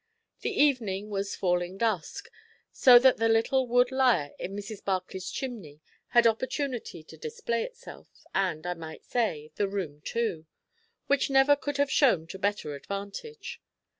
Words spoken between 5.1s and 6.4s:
chimney had